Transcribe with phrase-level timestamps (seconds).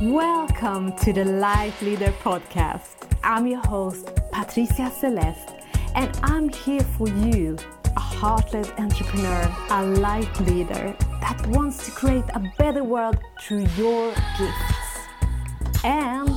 [0.00, 3.06] Welcome to the Life Leader Podcast.
[3.22, 5.52] I'm your host, Patricia Celeste,
[5.94, 12.24] and I'm here for you, a heart-led entrepreneur, a life leader that wants to create
[12.32, 15.84] a better world through your gifts.
[15.84, 16.30] And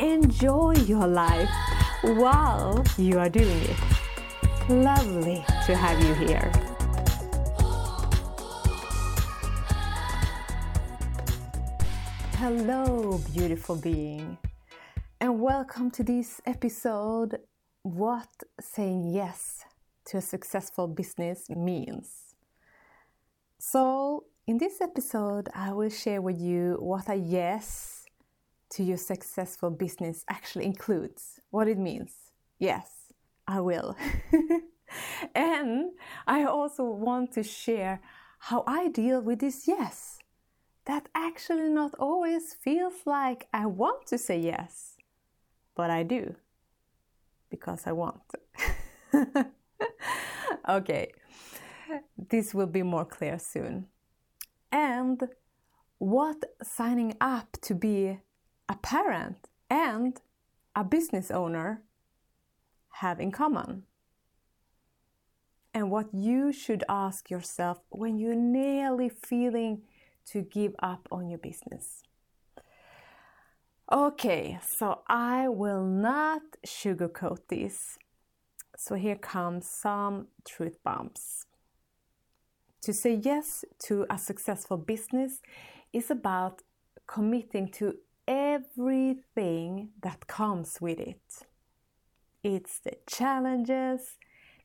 [0.00, 1.48] enjoy your life
[2.02, 3.76] while you are doing it.
[4.68, 6.50] Lovely to have you here.
[12.40, 14.38] Hello, beautiful being,
[15.20, 17.38] and welcome to this episode
[17.82, 19.66] What saying yes
[20.06, 22.34] to a successful business means.
[23.58, 28.06] So, in this episode, I will share with you what a yes
[28.70, 32.14] to your successful business actually includes, what it means.
[32.58, 33.12] Yes,
[33.46, 33.98] I will.
[35.34, 35.90] and
[36.26, 38.00] I also want to share
[38.38, 40.19] how I deal with this yes
[40.90, 44.96] that actually not always feels like I want to say yes,
[45.76, 46.34] but I do
[47.48, 48.22] because I want.
[50.68, 51.12] okay,
[52.28, 53.86] this will be more clear soon.
[54.72, 55.28] And
[55.98, 58.18] what signing up to be
[58.68, 60.20] a parent and
[60.74, 61.84] a business owner
[62.94, 63.84] have in common.
[65.72, 69.82] And what you should ask yourself when you're nearly feeling
[70.26, 72.02] to give up on your business.
[73.92, 77.98] Okay, so I will not sugarcoat this.
[78.76, 81.46] So here comes some truth bombs.
[82.82, 85.42] To say yes to a successful business
[85.92, 86.62] is about
[87.06, 87.96] committing to
[88.28, 91.20] everything that comes with it.
[92.42, 94.16] It's the challenges,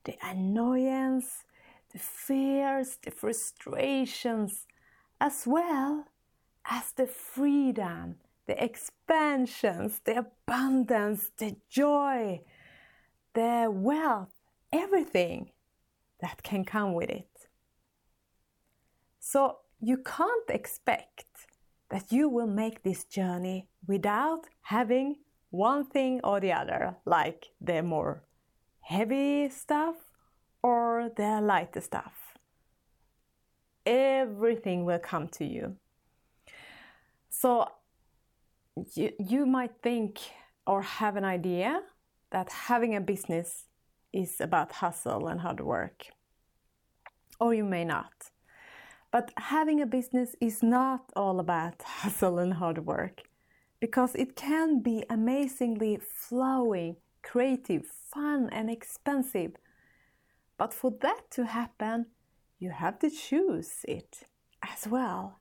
[0.06, 1.44] the annoyance,
[1.92, 4.66] the fears, the frustrations,
[5.20, 6.06] as well
[6.70, 8.16] as the freedom,
[8.48, 12.42] the expansions, the abundance, the joy,
[13.34, 14.34] the wealth,
[14.72, 15.52] everything
[16.22, 17.48] that can come with it.
[19.20, 21.26] So you can't expect
[21.90, 25.18] that you will make this journey without having
[25.50, 28.24] one thing or the other, like the more
[28.82, 29.96] heavy stuff
[30.62, 32.25] or the lighter stuff
[33.86, 35.76] everything will come to you.
[37.30, 37.68] So
[38.94, 40.20] you, you might think
[40.66, 41.82] or have an idea
[42.32, 43.66] that having a business
[44.12, 46.06] is about hustle and hard work.
[47.40, 48.32] Or you may not.
[49.12, 53.24] But having a business is not all about hustle and hard work
[53.80, 59.52] because it can be amazingly flowing, creative, fun, and expensive.
[60.58, 62.08] But for that to happen,
[62.60, 64.24] you have to choose it
[64.64, 65.40] as well.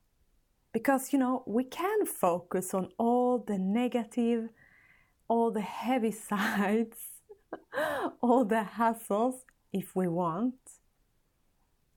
[0.72, 4.48] Because, you know, we can focus on all the negative,
[5.28, 6.98] all the heavy sides,
[8.20, 10.54] all the hassles if we want.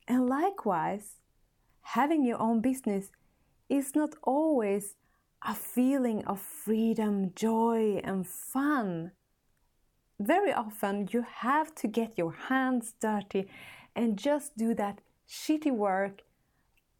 [0.08, 1.16] And likewise,
[1.82, 3.10] having your own business
[3.70, 4.96] is not always
[5.46, 9.12] a feeling of freedom, joy, and fun.
[10.20, 13.48] Very often, you have to get your hands dirty
[13.96, 16.22] and just do that shitty work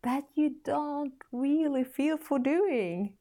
[0.04, 3.14] that you don't really feel for doing.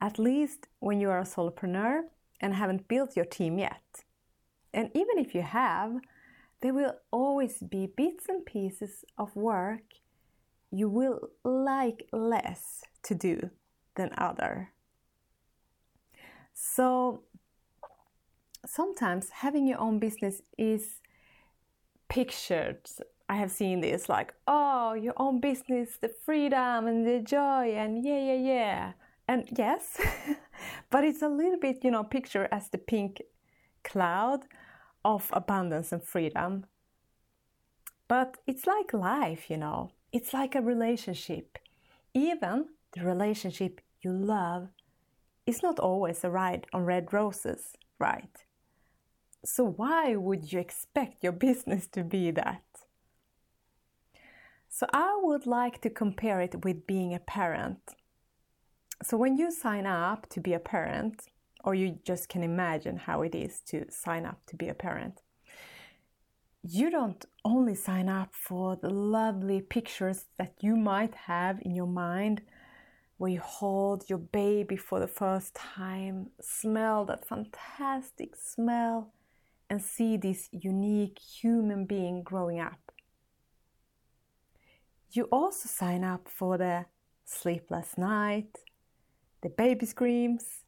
[0.00, 2.02] At least when you are a solopreneur
[2.40, 4.04] and haven't built your team yet.
[4.72, 5.96] And even if you have,
[6.60, 9.82] there will always be bits and pieces of work
[10.70, 13.50] you will like less to do
[13.96, 14.72] than other.
[16.52, 17.22] So
[18.66, 21.00] sometimes having your own business is
[22.08, 22.80] pictured
[23.28, 28.04] I have seen this like, oh, your own business, the freedom and the joy, and
[28.04, 28.92] yeah, yeah, yeah.
[29.26, 30.00] And yes,
[30.90, 33.20] but it's a little bit, you know, picture as the pink
[33.84, 34.44] cloud
[35.04, 36.64] of abundance and freedom.
[38.08, 41.58] But it's like life, you know, it's like a relationship.
[42.14, 44.68] Even the relationship you love
[45.46, 48.44] is not always a ride on red roses, right?
[49.44, 52.62] So, why would you expect your business to be that?
[54.68, 57.80] So I would like to compare it with being a parent.
[59.02, 61.22] So when you sign up to be a parent,
[61.64, 65.22] or you just can imagine how it is to sign up to be a parent,
[66.62, 71.86] you don't only sign up for the lovely pictures that you might have in your
[71.86, 72.42] mind
[73.16, 79.12] where you hold your baby for the first time, smell that fantastic smell,
[79.68, 82.92] and see this unique human being growing up
[85.16, 86.86] you also sign up for the
[87.24, 88.58] sleepless night,
[89.42, 90.64] the baby screams,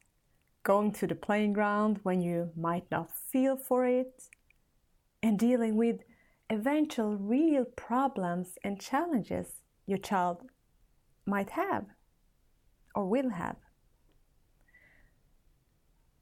[0.62, 4.24] going to the playing ground when you might not feel for it,
[5.22, 6.00] and dealing with
[6.48, 10.42] eventual real problems and challenges your child
[11.26, 11.84] might have
[12.94, 13.56] or will have.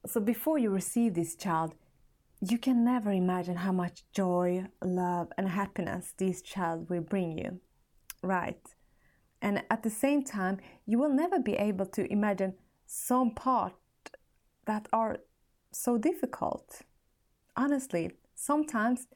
[0.06, 1.74] So before you receive this child,
[2.40, 7.60] you can never imagine how much joy, love, and happiness this child will bring you.
[8.22, 8.60] Right.
[9.40, 12.54] And at the same time, you will never be able to imagine
[12.86, 13.74] some part
[14.64, 15.18] that are
[15.72, 16.82] so difficult.
[17.56, 19.06] Honestly, sometimes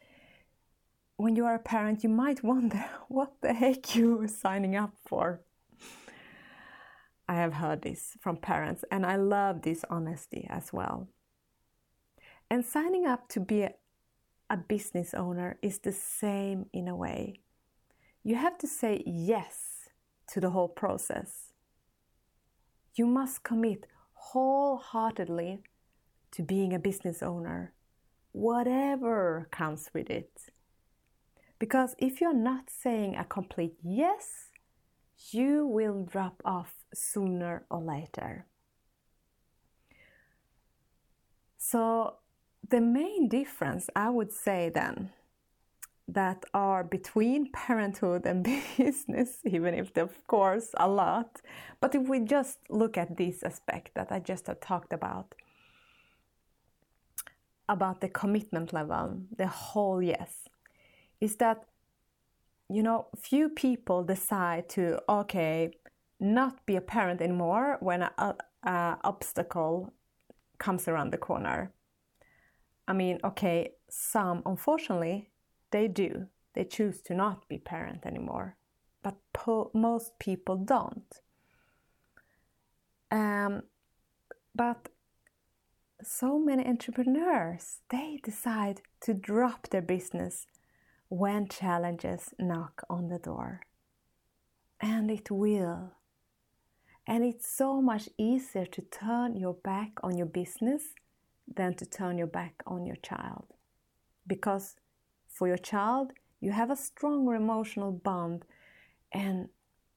[1.17, 4.93] when you are a parent, you might wonder what the heck you are signing up
[5.07, 5.41] for.
[7.29, 11.09] I have heard this from parents, and I love this honesty as well.
[12.51, 13.73] And signing up to be a,
[14.51, 17.42] a business owner is the same in a way.
[18.25, 19.89] You have to say yes
[20.29, 21.53] to the whole process.
[22.95, 25.61] You must commit wholeheartedly
[26.33, 27.73] to being a business owner,
[28.31, 30.31] whatever comes with it.
[31.59, 34.51] Because if you're not saying a complete yes,
[35.31, 38.47] you will drop off sooner or later.
[41.59, 42.17] So,
[42.69, 45.11] the main difference I would say then
[46.09, 48.45] that are between parenthood and
[48.77, 51.41] business, even if of course a lot,
[51.81, 55.35] but if we just look at this aspect that I just have talked about,
[57.69, 60.49] about the commitment level, the whole yes,
[61.21, 61.65] is that
[62.69, 65.73] you know few people decide to okay
[66.21, 69.93] not be a parent anymore when an obstacle
[70.59, 71.73] comes around the corner.
[72.87, 75.32] I mean, okay, some unfortunately
[75.73, 76.27] they do.
[76.55, 78.57] They choose to not be parent anymore,
[79.03, 81.21] but po- most people don't.
[83.11, 83.63] Um,
[84.55, 84.89] but
[86.03, 90.47] so many entrepreneurs they decide to drop their business
[91.09, 93.61] when challenges knock on the door.
[94.81, 95.93] And it will.
[97.07, 100.83] And it's so much easier to turn your back on your business
[101.47, 103.45] than to turn your back on your child.
[104.27, 104.77] Because
[105.33, 108.45] for your child, you have a stronger emotional bond
[109.13, 109.49] and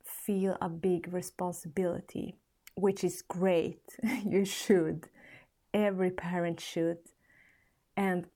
[0.04, 2.36] feel a big responsibility,
[2.76, 3.82] which is great.
[4.26, 5.10] you should.
[5.74, 6.98] Every parent should.
[7.98, 8.28] And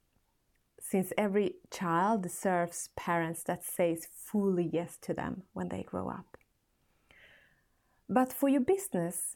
[0.79, 6.37] since every child deserves parents that says fully yes to them when they grow up.
[8.07, 9.35] But for your business,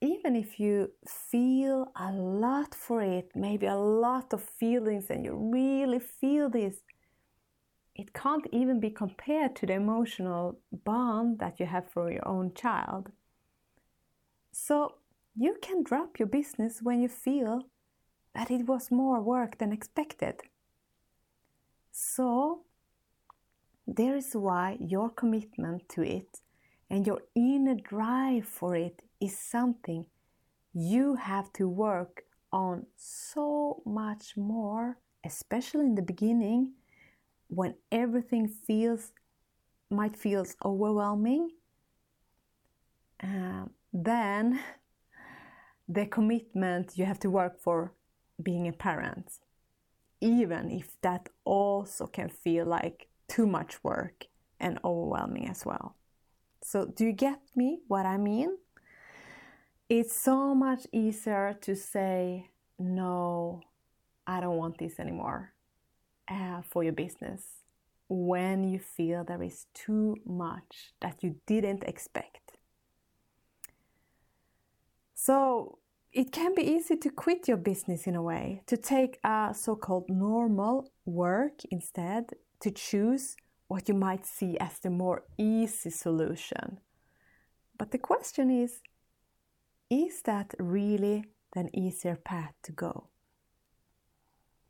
[0.00, 5.34] even if you feel a lot for it, maybe a lot of feelings, and you
[5.34, 6.76] really feel this,
[8.00, 12.54] it can't even be compared to the emotional bond that you have for your own
[12.54, 13.10] child.
[14.52, 14.94] So
[15.36, 17.64] you can drop your business when you feel
[18.34, 20.40] that it was more work than expected.
[21.92, 22.62] So,
[23.86, 26.40] there is why your commitment to it
[26.88, 30.06] and your inner drive for it is something
[30.72, 36.72] you have to work on so much more, especially in the beginning
[37.50, 39.12] when everything feels
[39.90, 41.50] might feels overwhelming.
[43.22, 44.60] Uh, then
[45.88, 47.92] the commitment you have to work for
[48.40, 49.32] being a parent,
[50.20, 54.26] even if that also can feel like too much work
[54.60, 55.96] and overwhelming as well.
[56.62, 58.56] So, do you get me what I mean?
[59.88, 63.62] It's so much easier to say, no,
[64.26, 65.52] I don't want this anymore
[66.30, 67.42] uh, for your business
[68.08, 72.56] when you feel there is too much that you didn't expect.
[75.14, 75.78] So,
[76.12, 79.76] it can be easy to quit your business in a way, to take a so
[79.76, 83.36] called normal work instead, to choose
[83.68, 86.78] what you might see as the more easy solution.
[87.78, 88.80] But the question is
[89.88, 93.09] is that really an easier path to go?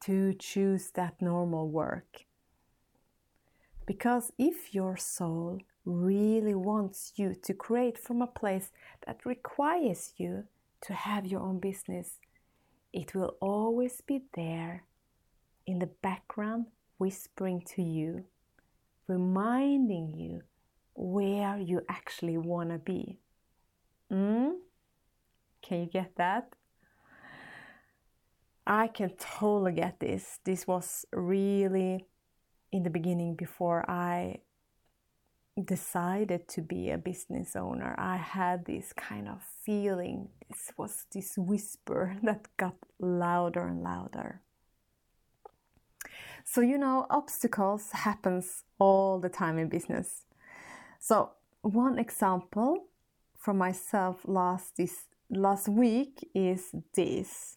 [0.04, 2.24] To choose that normal work?
[3.86, 8.70] Because if your soul really wants you to create from a place
[9.06, 10.44] that requires you
[10.82, 12.18] to have your own business,
[12.92, 14.84] it will always be there
[15.66, 16.66] in the background
[16.98, 18.24] whispering to you
[19.10, 20.42] reminding you
[20.94, 23.18] where you actually want to be.
[24.10, 24.52] Mm?
[25.62, 26.54] Can you get that?
[28.70, 30.38] I can totally get this.
[30.44, 32.06] This was really
[32.70, 34.42] in the beginning before I
[35.60, 40.28] decided to be a business owner, I had this kind of feeling.
[40.48, 44.40] This was this whisper that got louder and louder.
[46.44, 50.26] So you know, obstacles happens all the time in business.
[51.00, 51.30] So
[51.62, 52.84] one example
[53.36, 57.56] from myself last this last week is this.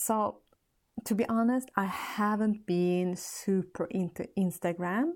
[0.00, 0.42] So
[1.06, 5.14] to be honest, I haven't been super into Instagram.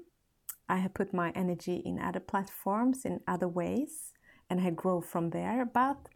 [0.69, 4.13] I have put my energy in other platforms in other ways
[4.51, 5.65] and I grow from there.
[5.65, 6.09] But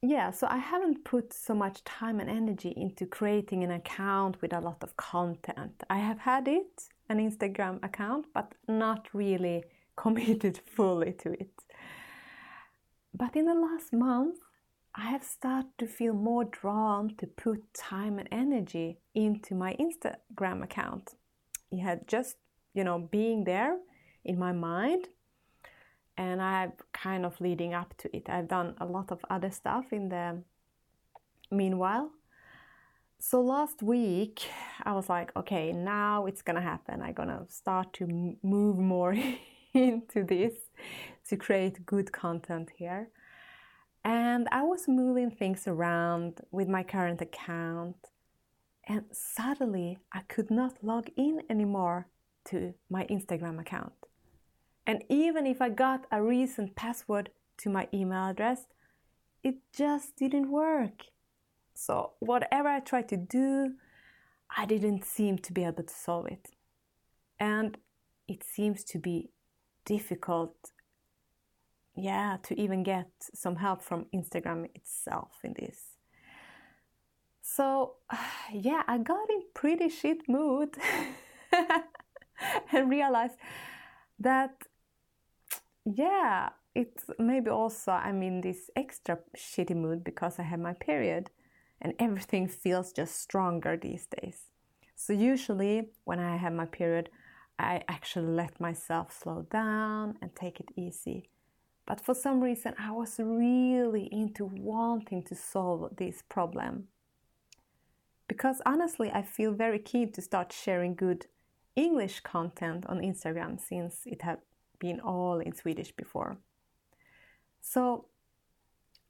[0.00, 4.52] yeah, so I haven't put so much time and energy into creating an account with
[4.52, 5.82] a lot of content.
[5.90, 9.64] I have had it, an Instagram account, but not really
[9.96, 11.64] committed fully to it.
[13.12, 14.38] But in the last month,
[15.00, 20.62] I have started to feel more drawn to put time and energy into my Instagram
[20.62, 21.14] account.
[21.72, 22.36] It had just,
[22.74, 23.78] you know, being there
[24.26, 25.08] in my mind.
[26.18, 28.28] And I've kind of leading up to it.
[28.28, 30.42] I've done a lot of other stuff in the
[31.50, 32.10] meanwhile.
[33.18, 34.50] So last week,
[34.82, 37.00] I was like, okay, now it's gonna happen.
[37.00, 39.16] I'm gonna start to move more
[39.72, 40.52] into this
[41.28, 43.08] to create good content here.
[44.04, 47.96] And I was moving things around with my current account,
[48.88, 52.08] and suddenly I could not log in anymore
[52.46, 53.92] to my Instagram account.
[54.86, 58.66] And even if I got a recent password to my email address,
[59.42, 61.04] it just didn't work.
[61.74, 63.74] So, whatever I tried to do,
[64.56, 66.48] I didn't seem to be able to solve it.
[67.38, 67.78] And
[68.26, 69.30] it seems to be
[69.84, 70.56] difficult
[71.96, 75.78] yeah to even get some help from instagram itself in this.
[77.42, 77.94] So
[78.52, 80.76] yeah i got in pretty shit mood
[82.72, 83.36] and realized
[84.18, 84.62] that
[85.84, 91.30] yeah it's maybe also i'm in this extra shitty mood because i have my period
[91.80, 94.38] and everything feels just stronger these days.
[94.96, 97.08] So usually when i have my period
[97.58, 101.30] i actually let myself slow down and take it easy
[101.90, 106.84] but for some reason, I was really into wanting to solve this problem.
[108.28, 111.26] Because honestly, I feel very keen to start sharing good
[111.74, 114.38] English content on Instagram since it had
[114.78, 116.36] been all in Swedish before.
[117.60, 118.04] So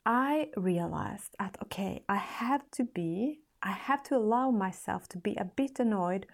[0.06, 5.36] I realized that okay, I have to be, I have to allow myself to be
[5.36, 6.24] a bit annoyed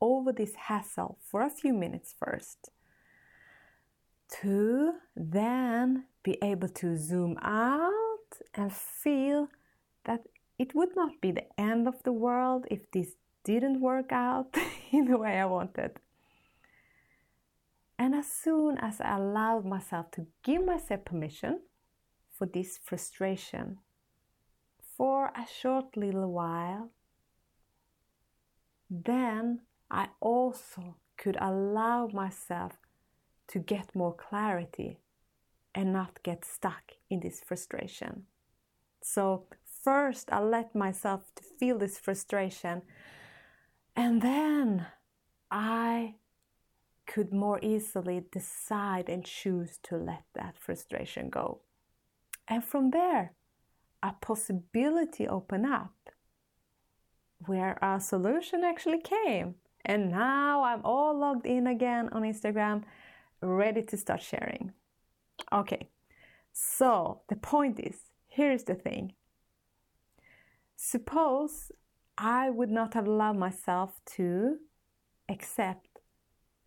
[0.00, 2.70] over this hassle for a few minutes first
[4.42, 9.48] to then be able to zoom out and feel
[10.04, 10.22] that
[10.58, 13.14] it would not be the end of the world if this
[13.44, 14.54] didn't work out
[14.90, 15.92] in the way I wanted.
[17.98, 21.60] And as soon as I allowed myself to give myself permission
[22.30, 23.78] for this frustration
[24.96, 26.90] for a short little while,
[28.90, 32.72] then I also could allow myself
[33.48, 34.98] to get more clarity
[35.74, 38.24] and not get stuck in this frustration.
[39.02, 39.44] So,
[39.84, 42.82] first, I let myself to feel this frustration,
[43.94, 44.86] and then
[45.50, 46.14] I
[47.06, 51.60] could more easily decide and choose to let that frustration go.
[52.48, 53.32] And from there,
[54.02, 55.92] a possibility opened up
[57.44, 59.54] where a solution actually came.
[59.84, 62.82] And now I'm all logged in again on Instagram
[63.46, 64.72] ready to start sharing.
[65.52, 65.88] Okay,
[66.52, 67.96] so the point is
[68.28, 69.14] here's the thing.
[70.76, 71.72] Suppose
[72.18, 74.58] I would not have allowed myself to
[75.28, 76.00] accept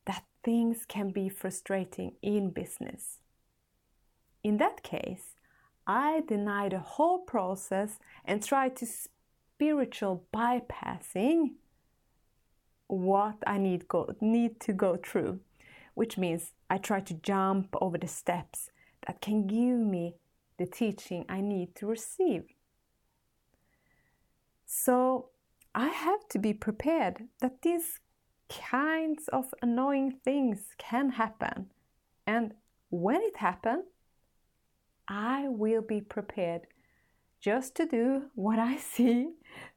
[0.05, 3.19] that things can be frustrating in business.
[4.43, 5.35] In that case,
[5.85, 11.53] I deny the whole process and try to spiritual bypassing
[12.87, 15.41] what I need go, need to go through
[15.99, 18.69] which means I try to jump over the steps
[19.07, 20.15] that can give me
[20.57, 22.43] the teaching I need to receive.
[24.65, 25.29] So
[25.73, 27.99] I have to be prepared that these
[28.49, 31.71] kinds of annoying things can happen.
[32.27, 32.53] And
[32.89, 33.85] when it happens,
[35.07, 36.67] I will be prepared
[37.39, 39.29] just to do what I see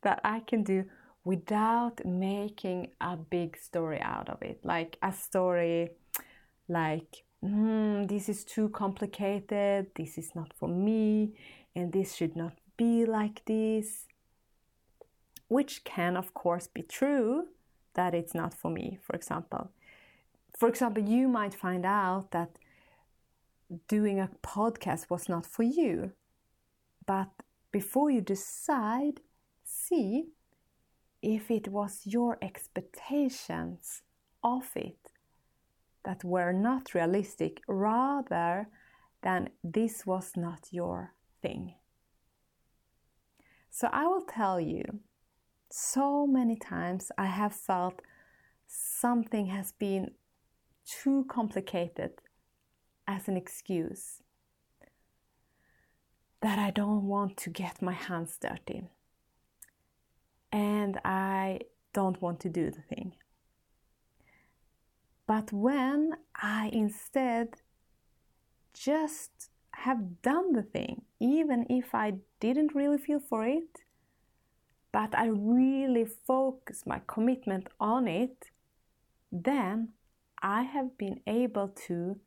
[0.02, 0.84] that I can do
[1.25, 4.61] without making a big story out of it.
[4.64, 5.90] Like a story
[6.69, 11.35] like, mm, this is too complicated, this is not for me,
[11.75, 14.07] and this should not be like this.
[15.49, 17.49] Which can, of course, be true
[17.95, 19.71] that it's not for me, for example.
[20.59, 22.59] for example, you might find out that
[23.88, 26.12] doing a podcast was not for you.
[27.07, 27.31] But
[27.73, 29.21] before you decide,
[29.64, 30.26] see
[31.21, 34.02] if it was your expectations
[34.45, 35.01] of it
[36.04, 38.68] that were not realistic rather
[39.23, 41.75] than this was not your thing.
[43.71, 44.85] So I will tell you,
[45.71, 48.02] so many times I have felt
[48.66, 50.12] something has been
[50.85, 52.12] too complicated
[53.06, 54.23] as an excuse
[56.42, 58.82] that I don't want to get my hands dirty
[60.50, 61.61] and I
[61.92, 63.14] don't want to do the thing.
[65.34, 67.62] But when I instead
[68.74, 73.78] just have done the thing, even if I didn't really feel for it,
[74.92, 78.50] but I really focus my commitment on it,
[79.32, 79.94] then
[80.42, 82.20] I have been able to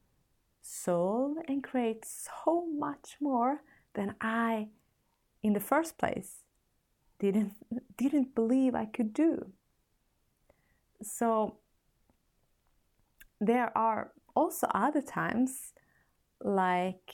[0.63, 3.61] solve and create so much more
[3.93, 4.69] than I,
[5.43, 6.37] in the first place,
[7.19, 7.53] didn't
[7.97, 9.51] didn't believe I could do.
[11.03, 11.59] So
[13.39, 15.73] there are also other times,
[16.41, 17.13] like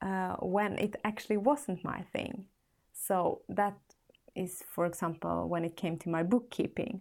[0.00, 2.44] uh, when it actually wasn't my thing.
[2.92, 3.78] So that
[4.34, 7.00] is, for example, when it came to my bookkeeping.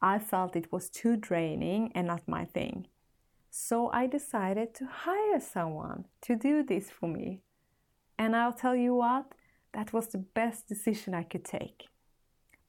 [0.00, 2.86] I felt it was too draining and not my thing.
[3.50, 7.40] So I decided to hire someone to do this for me.
[8.18, 9.32] And I'll tell you what,
[9.72, 11.86] that was the best decision I could take.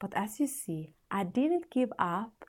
[0.00, 2.39] But as you see, I didn't give up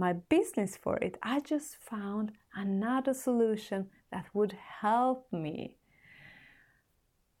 [0.00, 1.16] my business for it.
[1.22, 5.76] I just found another solution that would help me.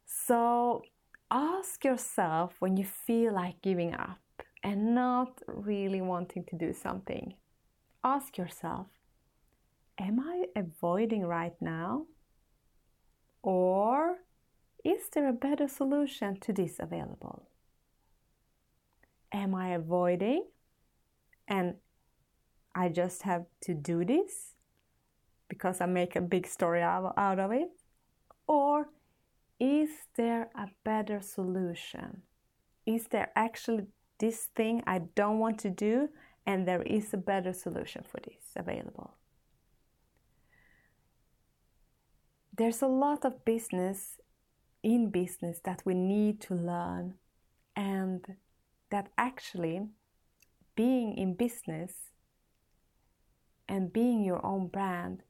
[0.04, 0.82] So
[1.30, 4.20] ask yourself when you feel like giving up
[4.62, 7.34] and not really wanting to do something.
[8.04, 8.88] Ask yourself,
[9.98, 12.06] am I avoiding right now?
[13.42, 14.18] Or
[14.84, 17.48] is there a better solution to this available?
[19.32, 20.44] Am I avoiding
[21.48, 21.74] and
[22.74, 24.54] I just have to do this
[25.48, 27.70] because I make a big story out of it?
[28.46, 28.88] Or
[29.58, 32.22] is there a better solution?
[32.86, 33.86] Is there actually
[34.18, 36.08] this thing I don't want to do
[36.46, 39.14] and there is a better solution for this available?
[42.56, 44.20] There's a lot of business
[44.82, 47.14] in business that we need to learn
[47.76, 48.36] and
[48.90, 49.82] that actually
[50.74, 52.09] being in business
[53.70, 55.22] and being your own brand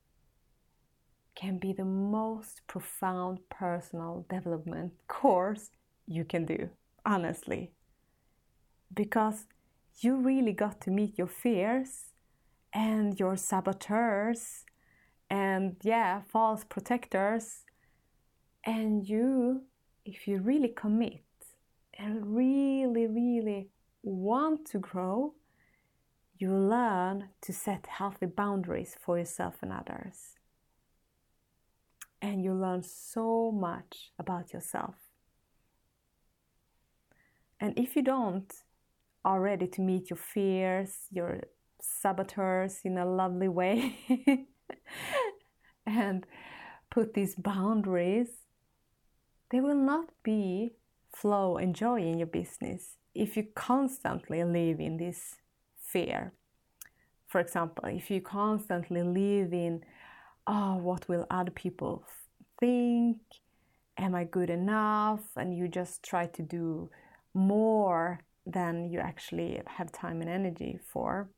[1.34, 5.70] can be the most profound personal development course
[6.06, 6.70] you can do,
[7.04, 7.70] honestly.
[8.92, 9.46] Because
[10.00, 12.12] you really got to meet your fears
[12.72, 14.64] and your saboteurs
[15.28, 17.64] and, yeah, false protectors
[18.64, 19.62] and you,
[20.04, 21.24] if you really commit
[21.98, 23.68] and really, really
[24.02, 25.34] want to grow,
[26.40, 30.38] you learn to set healthy boundaries for yourself and others.
[32.22, 34.94] And you learn so much about yourself.
[37.60, 38.52] And if you don't
[39.24, 41.40] are ready to meet your fears, your
[41.80, 43.98] saboteurs in a lovely way,
[45.86, 46.26] and
[46.90, 48.28] put these boundaries
[49.50, 50.72] there will not be
[51.12, 55.36] flow and joy in your business if you constantly live in this
[55.92, 56.32] fear.
[57.28, 59.84] For example, if you constantly live in,
[60.46, 62.04] oh, what will other people
[62.58, 63.18] think?
[63.96, 65.20] Am I good enough?
[65.36, 66.90] And you just try to do
[67.34, 71.28] more than you actually have time and energy for.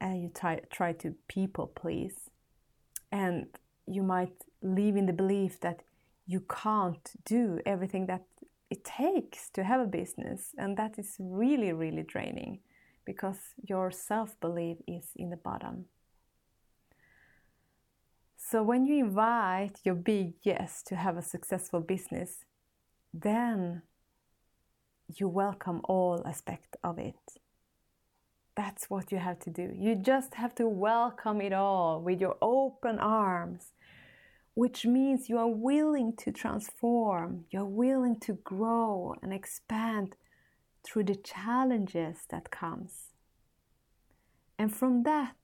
[0.00, 2.30] And you try, try to people please.
[3.12, 3.46] And
[3.86, 5.82] you might live in the belief that
[6.26, 8.24] you can't do everything that
[8.70, 10.54] it takes to have a business.
[10.58, 12.58] And that is really, really draining
[13.04, 15.86] because your self belief is in the bottom.
[18.36, 22.44] So when you invite your big yes to have a successful business,
[23.12, 23.82] then
[25.16, 27.14] you welcome all aspects of it.
[28.56, 29.72] That's what you have to do.
[29.76, 33.72] You just have to welcome it all with your open arms
[34.54, 40.16] which means you are willing to transform, you're willing to grow and expand
[40.84, 43.14] through the challenges that comes.
[44.58, 45.36] And from that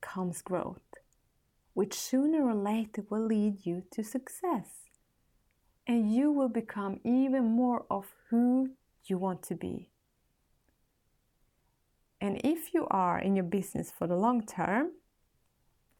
[0.00, 0.82] comes growth,
[1.72, 4.68] which sooner or later will lead you to success.
[5.86, 8.70] And you will become even more of who
[9.06, 9.90] you want to be.
[12.20, 14.92] And if you are in your business for the long term,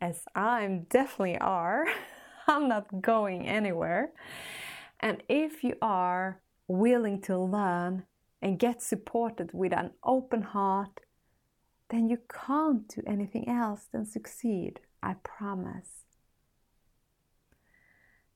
[0.01, 1.87] as I'm definitely are,
[2.49, 4.13] I'm not going anywhere.
[5.01, 8.05] And if you are willing to learn
[8.45, 11.01] and get supported with an open heart,
[11.89, 14.81] then you can't do anything else than succeed.
[15.03, 16.05] I promise.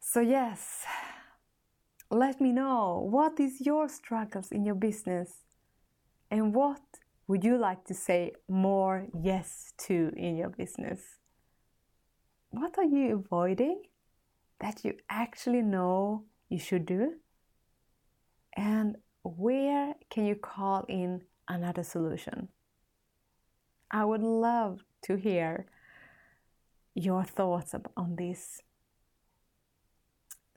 [0.00, 0.84] So, yes,
[2.10, 5.44] let me know what is your struggles in your business
[6.30, 6.80] and what
[7.26, 11.00] would you like to say more yes to in your business?
[12.50, 13.82] What are you avoiding
[14.60, 17.16] that you actually know you should do?
[18.56, 22.48] And where can you call in another solution?
[23.90, 25.66] I would love to hear
[26.94, 28.62] your thoughts on this.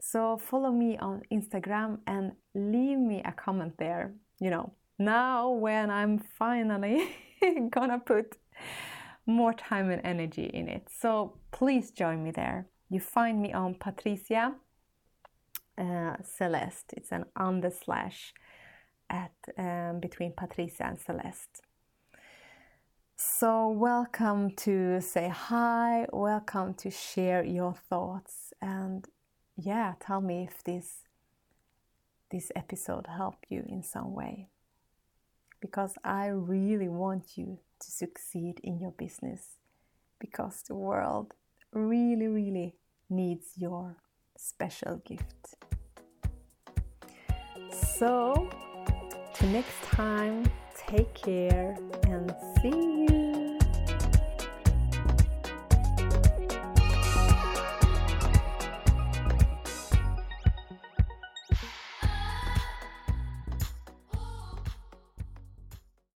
[0.01, 4.13] So follow me on Instagram and leave me a comment there.
[4.39, 7.15] You know, now when I'm finally
[7.69, 8.37] gonna put
[9.25, 10.87] more time and energy in it.
[10.89, 12.67] So please join me there.
[12.89, 14.55] You find me on Patricia
[15.77, 16.93] uh, Celeste.
[16.97, 18.33] It's an under slash
[19.11, 21.61] at um, between Patricia and Celeste.
[23.15, 26.07] So welcome to say hi.
[26.11, 29.07] Welcome to share your thoughts and
[29.55, 31.03] yeah, tell me if this
[32.31, 34.47] this episode helped you in some way.
[35.59, 39.57] Because I really want you to succeed in your business
[40.19, 41.33] because the world
[41.73, 42.75] really really
[43.09, 43.97] needs your
[44.37, 45.55] special gift.
[47.71, 48.49] So,
[49.47, 51.75] next time, take care
[52.07, 53.20] and see you.